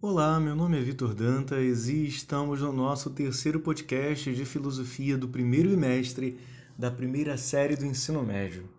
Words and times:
Olá, 0.00 0.38
meu 0.38 0.54
nome 0.54 0.78
é 0.78 0.80
Vitor 0.80 1.12
Dantas 1.12 1.88
e 1.88 2.06
estamos 2.06 2.60
no 2.60 2.72
nosso 2.72 3.10
terceiro 3.10 3.58
podcast 3.58 4.32
de 4.32 4.44
filosofia 4.44 5.18
do 5.18 5.26
primeiro 5.26 5.70
bimestre 5.70 6.38
da 6.78 6.88
primeira 6.88 7.36
série 7.36 7.74
do 7.74 7.84
ensino 7.84 8.22
médio. 8.22 8.70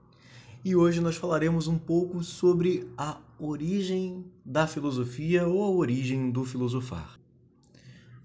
E 0.64 0.78
hoje 0.78 1.02
nós 1.02 1.18
falaremos 1.18 1.68
um 1.68 1.78
pouco 1.78 2.24
sobre 2.24 2.90
a 2.98 3.20
origem 3.38 4.24
da 4.46 4.66
filosofia 4.66 5.46
ou 5.46 5.62
a 5.62 5.70
origem 5.70 6.32
do 6.32 6.46
filosofar. 6.46 7.20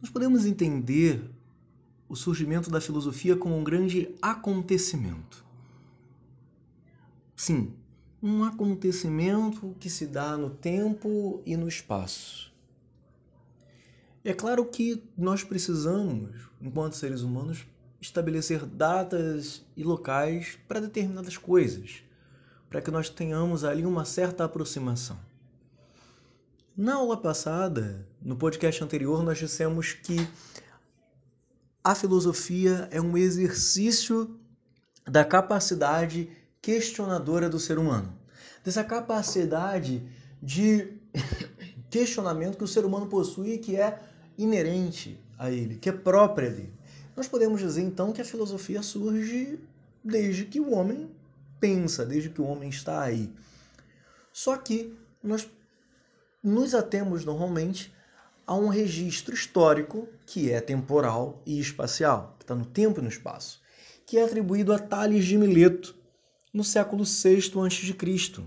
Nós 0.01 0.09
podemos 0.09 0.47
entender 0.47 1.21
o 2.09 2.15
surgimento 2.15 2.71
da 2.71 2.81
filosofia 2.81 3.35
como 3.35 3.59
um 3.59 3.65
grande 3.65 4.15
acontecimento. 4.23 5.45
Sim, 7.35 7.73
um 8.23 8.45
acontecimento 8.45 9.75
que 9.81 9.91
se 9.91 10.07
dá 10.07 10.37
no 10.37 10.49
tempo 10.49 11.43
e 11.45 11.57
no 11.57 11.67
espaço 11.67 12.54
é 14.25 14.33
claro 14.33 14.65
que 14.65 15.05
nós 15.17 15.45
precisamos, 15.45 16.49
enquanto 16.61 16.97
seres 16.97 17.21
humanos, 17.21 17.67
estabelecer 18.01 18.65
datas 18.65 19.63
e 19.77 19.83
locais 19.83 20.59
para 20.67 20.81
determinadas 20.81 21.37
coisas, 21.37 22.03
para 22.71 22.81
que 22.81 22.91
nós 22.91 23.11
tenhamos 23.11 23.65
ali 23.65 23.85
uma 23.85 24.07
certa 24.07 24.45
aproximação. 24.45 25.19
Na 26.75 26.95
aula 26.95 27.19
passada, 27.19 28.07
no 28.21 28.35
podcast 28.35 28.83
anterior, 28.83 29.23
nós 29.23 29.39
dissemos 29.39 29.93
que 29.93 30.17
a 31.85 31.95
filosofia 31.95 32.89
é 32.91 33.01
um 33.01 33.17
exercício 33.17 34.41
da 35.07 35.23
capacidade 35.23 36.31
questionadora 36.63 37.49
do 37.49 37.61
ser 37.61 37.79
humano, 37.79 38.19
dessa 38.65 38.83
capacidade 38.83 40.03
de 40.43 40.95
questionamento 41.91 42.57
que 42.57 42.65
o 42.65 42.69
ser 42.69 42.87
humano 42.87 43.07
possui, 43.07 43.59
que 43.59 43.77
é 43.77 44.01
inerente 44.37 45.19
a 45.39 45.51
ele, 45.51 45.77
que 45.77 45.89
é 45.89 45.93
própria 45.93 46.51
dele. 46.51 46.73
Nós 47.17 47.29
podemos 47.29 47.61
dizer 47.61 47.83
então 47.83 48.13
que 48.13 48.21
a 48.21 48.25
filosofia 48.25 48.83
surge 48.83 49.59
desde 50.03 50.45
que 50.45 50.61
o 50.61 50.73
homem 50.73 51.11
pensa, 51.61 52.05
desde 52.05 52.29
que 52.29 52.41
o 52.41 52.47
homem 52.47 52.69
está 52.69 53.03
aí. 53.03 53.33
Só 54.33 54.57
que 54.57 54.95
nós 55.23 55.49
nos 56.43 56.75
atemos 56.75 57.25
normalmente 57.25 57.93
a 58.47 58.55
um 58.55 58.69
registro 58.69 59.35
histórico 59.35 60.09
que 60.27 60.51
é 60.51 60.61
temporal 60.61 61.41
e 61.47 61.59
espacial, 61.59 62.35
que 62.39 62.45
está 62.45 62.55
no 62.55 62.67
tempo 62.67 63.01
e 63.01 63.03
no 63.03 63.09
espaço, 63.09 63.63
que 64.05 64.19
é 64.19 64.25
atribuído 64.25 64.73
a 64.73 64.79
Tales 64.79 65.25
de 65.25 65.39
Mileto 65.39 65.95
no 66.53 66.63
século 66.63 67.05
VI 67.05 67.51
a.C. 67.65 68.43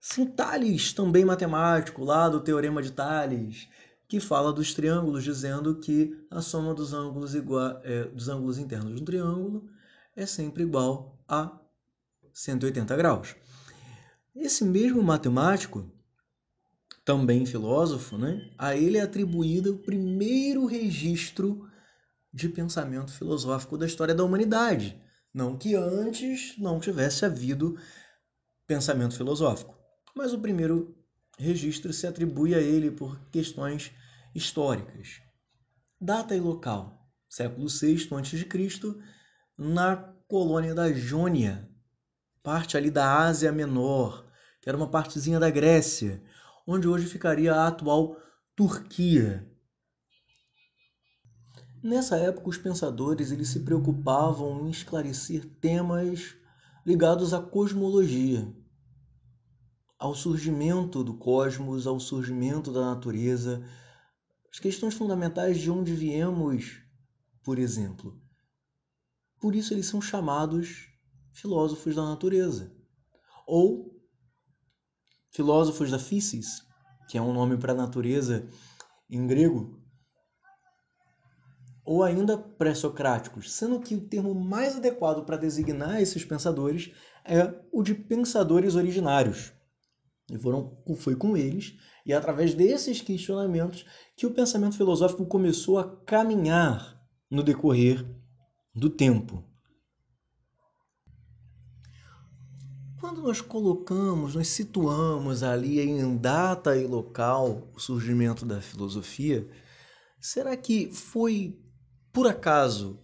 Sim, 0.00 0.26
Tales, 0.26 0.92
também 0.92 1.24
matemático, 1.24 2.02
lá 2.02 2.28
do 2.28 2.40
Teorema 2.40 2.82
de 2.82 2.90
Tales, 2.90 3.68
que 4.10 4.18
fala 4.18 4.52
dos 4.52 4.74
triângulos, 4.74 5.22
dizendo 5.22 5.76
que 5.76 6.26
a 6.28 6.42
soma 6.42 6.74
dos 6.74 6.92
ângulos, 6.92 7.32
é, 7.84 8.04
dos 8.06 8.28
ângulos 8.28 8.58
internos 8.58 8.92
de 8.92 9.00
um 9.00 9.04
triângulo 9.04 9.70
é 10.16 10.26
sempre 10.26 10.64
igual 10.64 11.16
a 11.28 11.56
180 12.32 12.96
graus. 12.96 13.36
Esse 14.34 14.64
mesmo 14.64 15.00
matemático, 15.00 15.88
também 17.04 17.46
filósofo, 17.46 18.18
né, 18.18 18.50
a 18.58 18.76
ele 18.76 18.98
é 18.98 19.02
atribuído 19.02 19.74
o 19.74 19.78
primeiro 19.78 20.66
registro 20.66 21.70
de 22.34 22.48
pensamento 22.48 23.12
filosófico 23.12 23.78
da 23.78 23.86
história 23.86 24.14
da 24.14 24.24
humanidade. 24.24 25.00
Não 25.32 25.56
que 25.56 25.76
antes 25.76 26.58
não 26.58 26.80
tivesse 26.80 27.24
havido 27.24 27.78
pensamento 28.66 29.16
filosófico, 29.16 29.78
mas 30.16 30.32
o 30.32 30.40
primeiro 30.40 30.96
registro 31.38 31.92
se 31.92 32.08
atribui 32.08 32.56
a 32.56 32.60
ele 32.60 32.90
por 32.90 33.16
questões 33.30 33.92
históricas. 34.34 35.20
Data 36.00 36.34
e 36.34 36.40
local: 36.40 37.06
século 37.28 37.68
VI 37.68 38.08
a.C., 38.12 39.02
na 39.56 39.96
colônia 40.26 40.74
da 40.74 40.92
Jônia, 40.92 41.68
parte 42.42 42.76
ali 42.76 42.90
da 42.90 43.18
Ásia 43.18 43.52
Menor, 43.52 44.26
que 44.60 44.68
era 44.68 44.76
uma 44.76 44.88
partezinha 44.88 45.38
da 45.38 45.50
Grécia, 45.50 46.22
onde 46.66 46.88
hoje 46.88 47.06
ficaria 47.06 47.54
a 47.54 47.66
atual 47.66 48.16
Turquia. 48.56 49.46
Nessa 51.82 52.16
época, 52.16 52.48
os 52.48 52.58
pensadores 52.58 53.32
eles 53.32 53.48
se 53.48 53.60
preocupavam 53.60 54.66
em 54.66 54.70
esclarecer 54.70 55.46
temas 55.60 56.36
ligados 56.84 57.32
à 57.32 57.40
cosmologia, 57.40 58.54
ao 59.98 60.14
surgimento 60.14 61.02
do 61.02 61.14
cosmos, 61.14 61.86
ao 61.86 61.98
surgimento 61.98 62.72
da 62.72 62.82
natureza, 62.82 63.62
as 64.52 64.58
questões 64.58 64.94
fundamentais 64.94 65.58
de 65.58 65.70
onde 65.70 65.94
viemos, 65.94 66.82
por 67.42 67.58
exemplo. 67.58 68.20
Por 69.40 69.54
isso 69.54 69.72
eles 69.72 69.86
são 69.86 70.00
chamados 70.00 70.88
filósofos 71.32 71.94
da 71.94 72.02
natureza. 72.02 72.74
Ou 73.46 73.98
filósofos 75.30 75.90
da 75.90 75.98
physis, 75.98 76.62
que 77.08 77.16
é 77.16 77.22
um 77.22 77.32
nome 77.32 77.56
para 77.56 77.72
a 77.72 77.76
natureza 77.76 78.48
em 79.08 79.26
grego, 79.26 79.80
ou 81.84 82.04
ainda 82.04 82.38
pré-socráticos, 82.38 83.52
sendo 83.52 83.80
que 83.80 83.94
o 83.94 84.06
termo 84.06 84.34
mais 84.34 84.76
adequado 84.76 85.24
para 85.24 85.36
designar 85.36 86.00
esses 86.00 86.24
pensadores 86.24 86.92
é 87.24 87.52
o 87.72 87.82
de 87.82 87.94
pensadores 87.94 88.74
originários. 88.74 89.52
E 90.30 90.38
foram, 90.38 90.78
foi 90.96 91.16
com 91.16 91.36
eles 91.36 91.76
e 92.04 92.12
através 92.12 92.54
desses 92.54 93.00
questionamentos 93.00 93.84
que 94.16 94.26
o 94.26 94.32
pensamento 94.32 94.76
filosófico 94.76 95.26
começou 95.26 95.78
a 95.78 95.96
caminhar 96.04 97.00
no 97.30 97.42
decorrer 97.42 98.04
do 98.74 98.88
tempo. 98.88 99.44
Quando 103.00 103.22
nós 103.22 103.40
colocamos, 103.40 104.34
nós 104.34 104.48
situamos 104.48 105.42
ali 105.42 105.80
em 105.80 106.16
data 106.16 106.76
e 106.76 106.86
local 106.86 107.70
o 107.74 107.80
surgimento 107.80 108.44
da 108.44 108.60
filosofia, 108.60 109.48
será 110.20 110.56
que 110.56 110.92
foi 110.92 111.58
por 112.12 112.26
acaso 112.26 113.00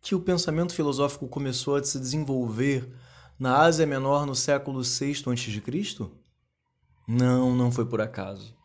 que 0.00 0.14
o 0.14 0.20
pensamento 0.20 0.74
filosófico 0.74 1.28
começou 1.28 1.76
a 1.76 1.84
se 1.84 1.98
desenvolver 1.98 2.92
na 3.38 3.58
Ásia 3.58 3.86
Menor 3.86 4.26
no 4.26 4.34
século 4.34 4.82
VI 4.82 5.22
a.C.? 5.26 6.19
Não, 7.12 7.56
não 7.56 7.72
foi 7.72 7.84
por 7.84 8.00
acaso. 8.00 8.56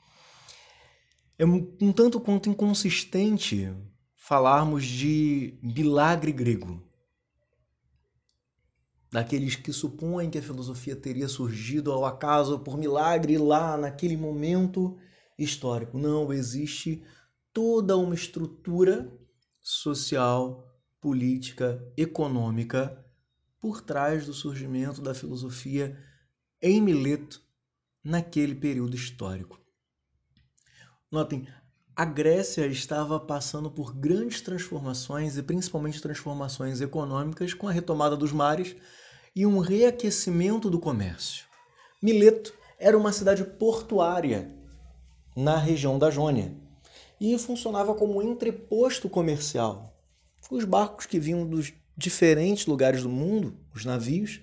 É 1.36 1.44
um 1.44 1.92
tanto 1.92 2.20
quanto 2.20 2.48
inconsistente 2.48 3.76
falarmos 4.16 4.86
de 4.86 5.58
milagre 5.64 6.32
grego. 6.32 6.80
Daqueles 9.12 9.56
que 9.56 9.74
supõem 9.74 10.30
que 10.30 10.38
a 10.38 10.44
filosofia 10.44 10.96
teria 10.96 11.28
surgido 11.28 11.92
ao 11.92 12.06
acaso 12.06 12.60
por 12.60 12.78
milagre 12.78 13.36
lá 13.40 13.76
naquele 13.78 14.16
momento 14.16 14.96
histórico. 15.40 15.98
Não, 15.98 16.32
existe 16.32 17.04
toda 17.52 17.98
uma 17.98 18.14
estrutura 18.14 19.12
social, 19.60 20.72
política, 21.02 21.84
econômica 21.98 23.04
por 23.60 23.82
trás 23.82 24.28
do 24.28 24.36
surgimento 24.36 25.02
da 25.02 25.16
filosofia 25.16 25.98
em 26.62 26.80
Mileto 26.80 27.45
naquele 28.06 28.54
período 28.54 28.96
histórico. 28.96 29.60
Notem, 31.12 31.48
a 31.96 32.06
Grécia 32.06 32.68
estava 32.68 33.20
passando 33.20 33.72
por 33.72 33.96
grandes 33.96 34.42
transformações 34.42 35.38
e 35.38 35.44
principalmente 35.44 36.02
transformações 36.02 36.82
econômicas 36.82 37.54
com 37.54 37.68
a 37.68 37.72
retomada 37.72 38.16
dos 38.16 38.32
mares 38.32 38.76
e 39.36 39.46
um 39.46 39.58
reaquecimento 39.58 40.70
do 40.70 40.80
comércio. 40.80 41.46
Mileto 42.02 42.54
era 42.78 42.98
uma 42.98 43.12
cidade 43.12 43.44
portuária 43.44 44.54
na 45.36 45.58
região 45.58 45.98
da 45.98 46.12
Jônia 46.12 46.56
e 47.20 47.38
funcionava 47.40 47.96
como 47.96 48.22
entreposto 48.22 49.10
comercial. 49.10 49.98
Os 50.52 50.64
barcos 50.64 51.06
que 51.06 51.20
vinham 51.20 51.48
dos 51.48 51.74
diferentes 51.98 52.66
lugares 52.68 53.02
do 53.02 53.10
mundo, 53.10 53.58
os 53.74 53.84
navios, 53.84 54.42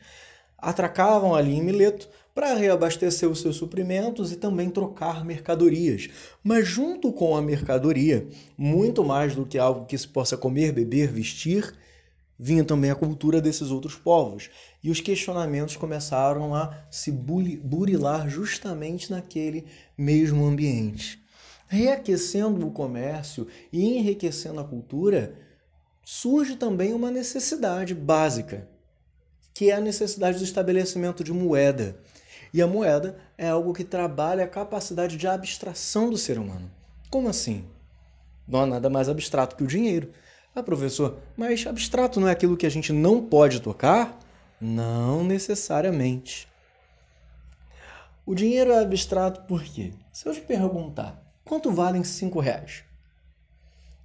atracavam 0.63 1.35
ali 1.35 1.57
em 1.57 1.63
Mileto 1.63 2.09
para 2.33 2.55
reabastecer 2.55 3.29
os 3.29 3.41
seus 3.41 3.57
suprimentos 3.57 4.33
e 4.33 4.37
também 4.37 4.71
trocar 4.71 5.25
mercadorias. 5.25 6.09
Mas, 6.43 6.67
junto 6.67 7.13
com 7.13 7.37
a 7.37 7.43
mercadoria, 7.43 8.27
muito 8.57 9.05
mais 9.05 9.35
do 9.35 9.45
que 9.45 9.59
algo 9.59 9.85
que 9.85 9.99
se 9.99 10.09
possa 10.09 10.37
comer, 10.37 10.73
beber, 10.73 11.13
vestir, 11.13 11.75
vinha 12.39 12.65
também 12.65 12.91
a 12.91 12.95
cultura 12.95 13.41
desses 13.41 13.71
outros 13.71 13.97
povos. 13.97 14.49
E 14.83 14.91
os 14.91 15.01
questionamentos 15.01 15.77
começaram 15.77 16.55
a 16.55 16.75
se 16.91 17.11
burilar 17.11 18.29
justamente 18.31 19.11
naquele 19.11 19.67
mesmo 19.99 20.47
ambiente. 20.47 21.21
Reaquecendo 21.69 22.67
o 22.67 22.71
comércio 22.71 23.47
e 23.73 23.97
enriquecendo 23.97 24.61
a 24.61 24.65
cultura, 24.65 25.35
surge 26.05 26.57
também 26.57 26.93
uma 26.93 27.11
necessidade 27.11 27.95
básica, 27.95 28.69
que 29.55 29.71
é 29.71 29.75
a 29.75 29.81
necessidade 29.81 30.39
do 30.39 30.45
estabelecimento 30.45 31.23
de 31.23 31.33
moeda. 31.33 31.97
E 32.53 32.61
a 32.61 32.67
moeda 32.67 33.19
é 33.39 33.49
algo 33.49 33.73
que 33.73 33.85
trabalha 33.85 34.45
a 34.45 34.49
capacidade 34.49 35.17
de 35.17 35.27
abstração 35.27 36.11
do 36.11 36.19
ser 36.19 36.39
humano. 36.39 36.71
Como 37.11 37.29
assim? 37.29 37.65
Não 38.47 38.61
há 38.61 38.67
nada 38.67 38.91
mais 38.91 39.09
abstrato 39.09 39.57
que 39.57 39.65
o 39.65 39.67
dinheiro. 39.67 40.13
Ah, 40.55 40.63
professor, 40.63 41.19
mas 41.37 41.67
abstrato 41.67 42.21
não 42.21 42.29
é 42.29 42.33
aquilo 42.33 42.57
que 42.57 42.67
a 42.67 42.71
gente 42.71 42.93
não 42.93 43.25
pode 43.25 43.61
tocar? 43.61 44.19
Não 44.61 45.25
necessariamente. 45.25 46.47
O 48.27 48.35
dinheiro 48.35 48.71
é 48.71 48.83
abstrato 48.83 49.43
por 49.43 49.63
quê? 49.65 49.93
Se 50.13 50.29
eu 50.29 50.35
te 50.35 50.41
perguntar 50.43 51.23
quanto 51.45 51.73
valem 51.73 52.05
cinco 52.05 52.39
reais, 52.39 52.85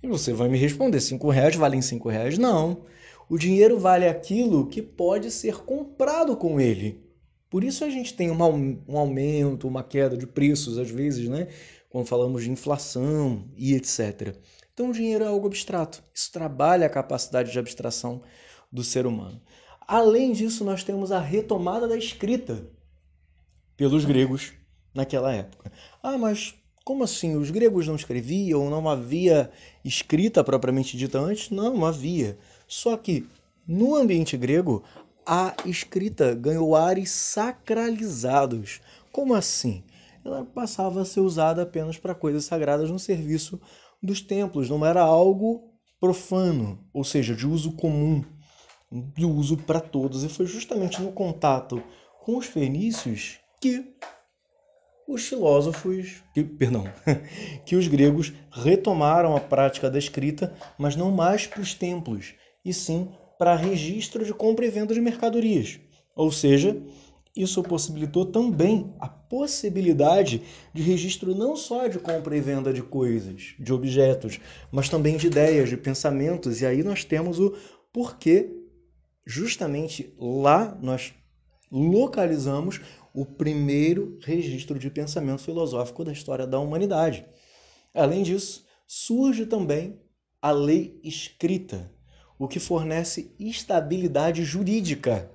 e 0.01 0.07
você 0.07 0.31
vai 0.31 0.47
me 0.47 0.57
responder: 0.57 1.01
cinco 1.01 1.29
reais 1.29 1.55
valem 1.55 1.81
cinco 1.81 2.09
reais? 2.09 2.37
Não. 2.37 2.81
O 3.29 3.37
dinheiro 3.37 3.77
vale 3.77 4.07
aquilo 4.07 4.67
que 4.67 4.81
pode 4.81 5.31
ser 5.31 5.57
comprado 5.57 6.37
com 6.37 6.59
ele. 6.61 7.03
Por 7.49 7.63
isso 7.63 7.83
a 7.83 7.89
gente 7.89 8.13
tem 8.13 8.29
um 8.31 8.97
aumento, 8.97 9.67
uma 9.67 9.83
queda 9.83 10.17
de 10.17 10.27
preços, 10.27 10.77
às 10.77 10.89
vezes, 10.89 11.27
né? 11.29 11.47
Quando 11.89 12.05
falamos 12.05 12.43
de 12.43 12.51
inflação 12.51 13.45
e 13.55 13.73
etc. 13.73 14.35
Então 14.73 14.89
o 14.89 14.93
dinheiro 14.93 15.23
é 15.23 15.27
algo 15.27 15.47
abstrato. 15.47 16.03
Isso 16.13 16.31
trabalha 16.31 16.85
a 16.85 16.89
capacidade 16.89 17.51
de 17.51 17.59
abstração 17.59 18.21
do 18.71 18.83
ser 18.83 19.05
humano. 19.05 19.41
Além 19.87 20.33
disso, 20.33 20.63
nós 20.63 20.83
temos 20.83 21.11
a 21.11 21.19
retomada 21.19 21.87
da 21.87 21.97
escrita 21.97 22.69
pelos 23.77 24.03
gregos 24.05 24.53
naquela 24.93 25.33
época. 25.33 25.71
Ah, 26.03 26.17
mas 26.17 26.53
como 26.83 27.03
assim? 27.03 27.35
Os 27.35 27.51
gregos 27.51 27.87
não 27.87 27.95
escreviam? 27.95 28.69
Não 28.69 28.87
havia 28.89 29.49
escrita 29.83 30.43
propriamente 30.43 30.97
dita 30.97 31.19
antes? 31.19 31.49
Não, 31.49 31.85
havia. 31.85 32.37
Só 32.67 32.97
que 32.97 33.27
no 33.67 33.95
ambiente 33.95 34.37
grego, 34.37 34.83
a 35.25 35.53
escrita 35.65 36.33
ganhou 36.33 36.75
ares 36.75 37.09
sacralizados. 37.11 38.79
Como 39.11 39.33
assim? 39.33 39.83
Ela 40.23 40.45
passava 40.45 41.01
a 41.01 41.05
ser 41.05 41.19
usada 41.19 41.63
apenas 41.63 41.97
para 41.97 42.15
coisas 42.15 42.45
sagradas 42.45 42.89
no 42.89 42.99
serviço 42.99 43.59
dos 44.01 44.21
templos, 44.21 44.69
não 44.69 44.85
era 44.85 45.01
algo 45.01 45.73
profano, 45.99 46.79
ou 46.93 47.03
seja, 47.03 47.35
de 47.35 47.47
uso 47.47 47.71
comum, 47.73 48.23
de 48.91 49.25
uso 49.25 49.57
para 49.57 49.79
todos. 49.79 50.23
E 50.23 50.29
foi 50.29 50.45
justamente 50.45 51.01
no 51.01 51.11
contato 51.11 51.83
com 52.23 52.37
os 52.37 52.45
fenícios 52.45 53.39
que 53.59 53.95
os 55.07 55.25
filósofos, 55.25 56.23
que, 56.33 56.43
perdão, 56.43 56.83
que 57.65 57.75
os 57.75 57.87
gregos 57.87 58.33
retomaram 58.51 59.35
a 59.35 59.39
prática 59.39 59.89
da 59.89 59.97
escrita, 59.97 60.53
mas 60.77 60.95
não 60.95 61.11
mais 61.11 61.47
para 61.47 61.61
os 61.61 61.73
templos, 61.73 62.33
e 62.67 62.73
sim 62.73 63.09
para 63.39 63.55
registro 63.55 64.25
de 64.25 64.33
compra 64.33 64.65
e 64.65 64.69
venda 64.69 64.93
de 64.93 64.99
mercadorias. 64.99 65.79
Ou 66.15 66.31
seja, 66.31 66.75
isso 67.35 67.63
possibilitou 67.63 68.25
também 68.25 68.93
a 68.99 69.07
possibilidade 69.07 70.41
de 70.73 70.81
registro 70.81 71.35
não 71.35 71.55
só 71.55 71.87
de 71.87 71.99
compra 71.99 72.35
e 72.35 72.41
venda 72.41 72.73
de 72.73 72.81
coisas, 72.81 73.55
de 73.59 73.71
objetos, 73.71 74.39
mas 74.71 74.89
também 74.89 75.15
de 75.15 75.27
ideias, 75.27 75.69
de 75.69 75.77
pensamentos. 75.77 76.61
E 76.61 76.65
aí 76.65 76.83
nós 76.83 77.05
temos 77.05 77.39
o 77.39 77.55
porquê, 77.93 78.53
justamente 79.25 80.13
lá 80.19 80.77
nós 80.81 81.13
localizamos 81.71 82.81
o 83.13 83.25
primeiro 83.25 84.17
registro 84.23 84.77
de 84.77 84.89
pensamento 84.89 85.41
filosófico 85.41 86.03
da 86.03 86.11
história 86.11 86.45
da 86.45 86.59
humanidade. 86.59 87.25
Além 87.93 88.23
disso, 88.23 88.65
surge 88.87 89.45
também 89.45 89.99
a 90.41 90.51
lei 90.51 90.99
escrita, 91.03 91.91
o 92.37 92.47
que 92.47 92.59
fornece 92.59 93.31
estabilidade 93.39 94.43
jurídica 94.43 95.29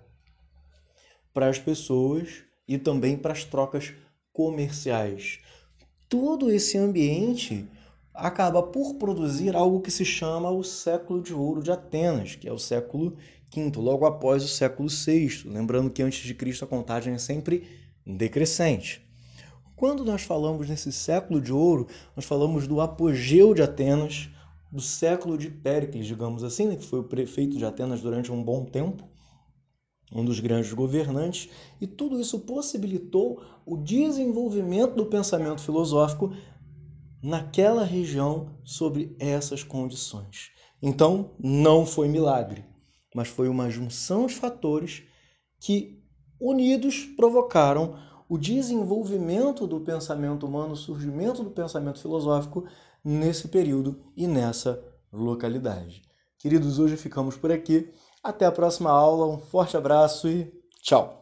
para 1.32 1.48
as 1.48 1.58
pessoas 1.58 2.44
e 2.66 2.78
também 2.78 3.16
para 3.16 3.32
as 3.32 3.44
trocas 3.44 3.92
comerciais. 4.32 5.40
Todo 6.08 6.50
esse 6.50 6.78
ambiente 6.78 7.66
acaba 8.14 8.62
por 8.62 8.94
produzir 8.94 9.56
algo 9.56 9.80
que 9.80 9.90
se 9.90 10.04
chama 10.04 10.50
o 10.50 10.62
século 10.62 11.22
de 11.22 11.32
ouro 11.32 11.62
de 11.62 11.70
Atenas, 11.72 12.34
que 12.34 12.48
é 12.48 12.52
o 12.52 12.58
século 12.58 13.16
V, 13.54 13.72
logo 13.76 14.06
após 14.06 14.44
o 14.44 14.48
século 14.48 14.88
VI. 14.88 15.42
Lembrando 15.46 15.90
que 15.90 16.02
antes 16.02 16.24
de 16.24 16.34
Cristo 16.34 16.64
a 16.64 16.68
contagem 16.68 17.14
é 17.14 17.18
sempre 17.18 17.66
decrescente. 18.06 19.06
Quando 19.74 20.04
nós 20.04 20.22
falamos 20.22 20.68
nesse 20.68 20.92
século 20.92 21.40
de 21.40 21.52
ouro, 21.52 21.88
nós 22.14 22.24
falamos 22.24 22.68
do 22.68 22.80
apogeu 22.80 23.54
de 23.54 23.62
Atenas, 23.62 24.28
do 24.72 24.80
século 24.80 25.36
de 25.36 25.50
Péricles, 25.50 26.06
digamos 26.06 26.42
assim, 26.42 26.66
né, 26.66 26.76
que 26.76 26.84
foi 26.84 27.00
o 27.00 27.04
prefeito 27.04 27.56
de 27.58 27.64
Atenas 27.64 28.00
durante 28.00 28.32
um 28.32 28.42
bom 28.42 28.64
tempo, 28.64 29.04
um 30.10 30.24
dos 30.24 30.40
grandes 30.40 30.72
governantes, 30.72 31.48
e 31.80 31.86
tudo 31.86 32.18
isso 32.18 32.40
possibilitou 32.40 33.42
o 33.64 33.76
desenvolvimento 33.76 34.94
do 34.94 35.06
pensamento 35.06 35.60
filosófico 35.60 36.32
naquela 37.22 37.84
região 37.84 38.56
sobre 38.64 39.14
essas 39.18 39.62
condições. 39.62 40.50
Então, 40.82 41.30
não 41.38 41.86
foi 41.86 42.08
milagre 42.08 42.72
mas 43.14 43.28
foi 43.28 43.48
uma 43.48 43.70
junção 43.70 44.26
de 44.26 44.34
fatores 44.34 45.02
que, 45.60 46.02
unidos, 46.40 47.04
provocaram 47.16 47.96
o 48.28 48.38
desenvolvimento 48.38 49.66
do 49.66 49.80
pensamento 49.80 50.46
humano, 50.46 50.72
o 50.72 50.76
surgimento 50.76 51.42
do 51.42 51.50
pensamento 51.50 52.00
filosófico 52.00 52.64
nesse 53.04 53.48
período 53.48 54.00
e 54.16 54.26
nessa 54.26 54.82
localidade. 55.12 56.02
Queridos, 56.38 56.78
hoje 56.78 56.96
ficamos 56.96 57.36
por 57.36 57.52
aqui. 57.52 57.92
Até 58.22 58.46
a 58.46 58.52
próxima 58.52 58.90
aula, 58.90 59.26
um 59.26 59.38
forte 59.38 59.76
abraço 59.76 60.28
e 60.28 60.52
tchau! 60.80 61.21